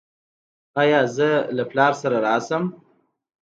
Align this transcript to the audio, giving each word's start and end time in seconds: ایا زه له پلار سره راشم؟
ایا 0.81 1.01
زه 1.15 1.29
له 1.55 1.63
پلار 1.71 1.93
سره 2.01 2.17
راشم؟ 2.25 2.63